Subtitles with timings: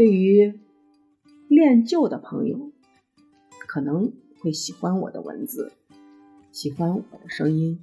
[0.00, 0.58] 对于
[1.46, 2.72] 恋旧的朋友，
[3.66, 5.74] 可能会喜欢我的文字，
[6.50, 7.82] 喜欢我的声音。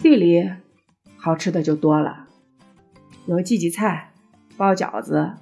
[0.00, 0.50] 地里
[1.16, 2.26] 好吃的就多了，
[3.26, 4.12] 有荠荠菜、
[4.56, 5.34] 包饺子，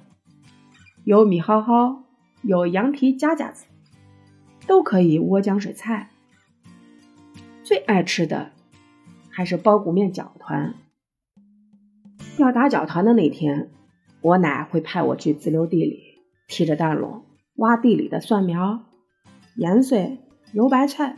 [1.03, 2.03] 有米蒿蒿，
[2.43, 3.65] 有羊蹄夹夹子，
[4.67, 6.11] 都可以窝浆水菜。
[7.63, 8.51] 最爱吃的
[9.31, 10.75] 还是包谷面饺团。
[12.37, 13.69] 要打饺团的那天，
[14.21, 15.99] 我奶会派我去自留地里，
[16.47, 17.21] 提着担篓
[17.57, 18.85] 挖地里的蒜苗、
[19.55, 20.17] 盐碎、
[20.51, 21.15] 油白菜，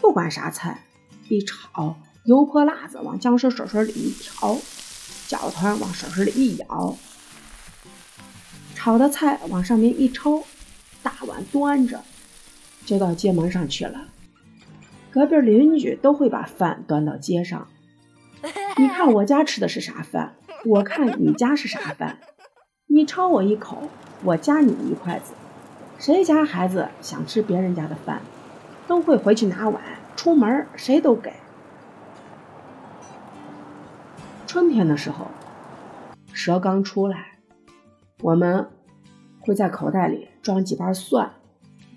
[0.00, 0.84] 不管啥菜，
[1.28, 4.56] 一炒，油泼辣子往浆水水水里一调，
[5.26, 6.96] 饺团往水水里一舀，
[8.76, 10.44] 炒的菜往上面一抽，
[11.02, 12.00] 大碗端着，
[12.86, 14.06] 就到街门上去了。
[15.10, 17.66] 隔壁邻居都会把饭端到街上。
[18.76, 22.18] 你看我家吃的是啥饭，我看你家是啥饭。
[22.86, 23.88] 你抄我一口，
[24.24, 25.32] 我夹你一筷子。
[25.98, 28.20] 谁家孩子想吃别人家的饭，
[28.88, 29.80] 都会回去拿碗，
[30.16, 31.32] 出门谁都给。
[34.46, 35.28] 春天的时候，
[36.32, 37.38] 蛇刚出来，
[38.22, 38.68] 我们
[39.40, 41.30] 会在口袋里装几瓣蒜，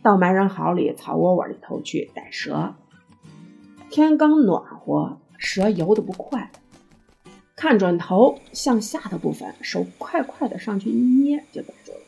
[0.04, 2.76] 到埋人壕里、草窝窝里头去逮蛇。
[3.90, 5.18] 天刚暖和。
[5.46, 6.52] 蛇游得不快，
[7.56, 12.00] 看准头向下的部分，手快快的上去一捏就逮住了。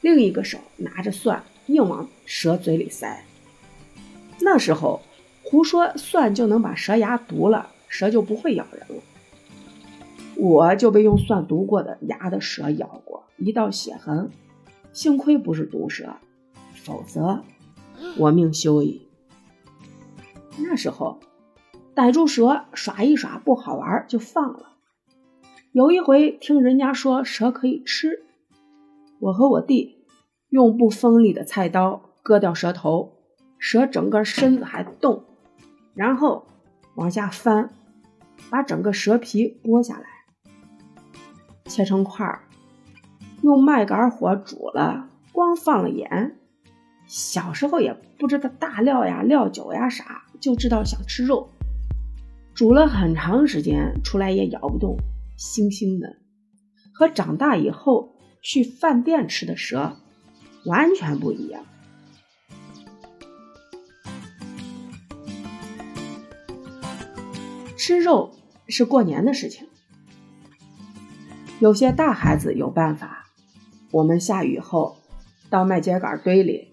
[0.00, 3.24] 另一个手拿着蒜，硬往蛇嘴里塞。
[4.40, 5.00] 那时候
[5.44, 9.02] 胡说蒜就能把蛇牙毒了，蛇就不会咬人了。
[10.36, 14.28] 我就被用蒜毒过的牙的蛇咬过，一道血痕，
[14.92, 16.16] 幸亏不是毒蛇，
[16.74, 17.44] 否则
[18.18, 19.06] 我命休矣。
[20.58, 21.20] 那时候。
[21.94, 24.70] 逮住蛇耍一耍不好玩就放了。
[25.70, 28.24] 有一回听人家说蛇可以吃，
[29.20, 30.04] 我和我弟
[30.48, 33.12] 用不锋利的菜刀割掉蛇头，
[33.58, 35.24] 蛇整个身子还动，
[35.94, 36.46] 然后
[36.96, 37.70] 往下翻，
[38.50, 40.06] 把整个蛇皮剥下来，
[41.66, 42.44] 切成块儿，
[43.42, 46.36] 用麦秆火煮了，光放了盐。
[47.06, 51.50] 小时候也不知道大料呀、料酒呀啥，就知道想吃肉。
[52.54, 54.96] 煮了很长时间，出来也咬不动，
[55.36, 56.16] 腥腥的，
[56.94, 59.96] 和长大以后去饭店吃的蛇
[60.64, 61.64] 完全不一样。
[67.76, 68.32] 吃肉
[68.68, 69.66] 是过年的事情，
[71.58, 73.26] 有些大孩子有办法。
[73.90, 74.96] 我们下雨后
[75.50, 76.68] 到麦秸秆堆里，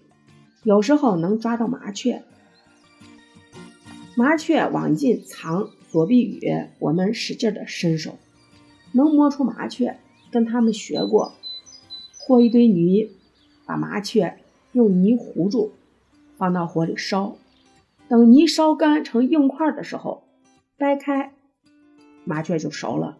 [0.62, 2.22] 有时候能抓到麻雀。
[4.14, 8.18] 麻雀往进藏躲避雨，我们使劲的伸手，
[8.92, 9.98] 能摸出麻雀，
[10.30, 11.32] 跟他们学过，
[12.18, 13.10] 和一堆泥，
[13.64, 14.36] 把麻雀
[14.72, 15.70] 用泥糊住，
[16.36, 17.36] 放到火里烧，
[18.06, 20.24] 等泥烧干成硬块的时候，
[20.76, 21.32] 掰开，
[22.26, 23.16] 麻雀就熟了。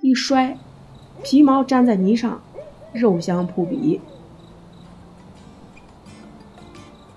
[0.00, 0.56] 一摔，
[1.22, 2.42] 皮毛粘在泥上，
[2.94, 4.00] 肉香扑鼻。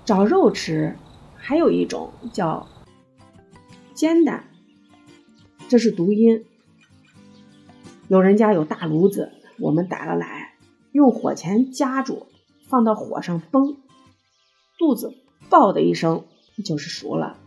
[0.04, 0.94] 找肉吃，
[1.36, 2.66] 还有一种叫。
[3.98, 4.44] 煎蛋，
[5.68, 6.44] 这是读音。
[8.06, 10.54] 有人家有大炉子，我们逮了来，
[10.92, 12.28] 用火钳夹住，
[12.68, 13.76] 放到火上崩，
[14.78, 15.16] 肚子
[15.50, 16.26] 爆的一声
[16.64, 17.38] 就是熟了，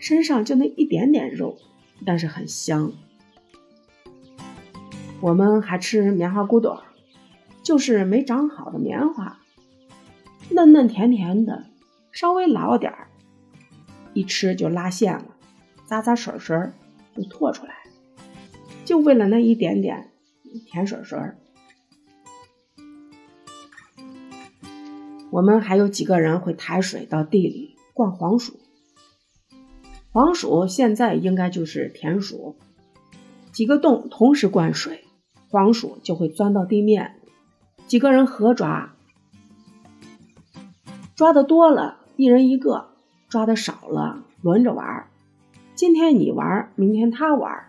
[0.00, 1.56] 身上就那一点点肉，
[2.04, 2.90] 但是很香。
[5.20, 6.82] 我们还吃棉花骨朵，
[7.62, 9.38] 就是没长好的棉花，
[10.50, 11.66] 嫩嫩甜甜的，
[12.10, 13.06] 稍微老点儿，
[14.14, 15.35] 一吃就拉线了。
[15.88, 16.56] 咂咂水水
[17.14, 17.74] 就吐出来，
[18.84, 20.10] 就为了那一点点
[20.66, 21.18] 甜水水。
[25.30, 28.58] 我们还有几个人会抬水到地里灌黄薯，
[30.10, 32.56] 黄薯现在应该就是田鼠，
[33.52, 35.04] 几个洞同时灌水，
[35.50, 37.20] 黄薯就会钻到地面。
[37.86, 38.96] 几个人合抓，
[41.14, 42.88] 抓的多了，一人一个；
[43.28, 45.08] 抓的少了，轮着玩儿。
[45.76, 47.66] 今天你玩，明天他玩，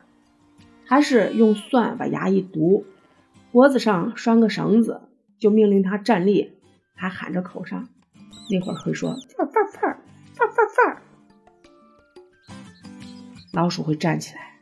[0.85, 2.85] 还是用蒜把牙一堵，
[3.51, 5.01] 脖子上拴个绳子，
[5.37, 6.53] 就命令他站立，
[6.95, 7.83] 还喊着口哨，
[8.49, 9.99] 那会儿会说范范范
[10.33, 11.01] 范范范，
[13.51, 14.56] 老鼠会站起来。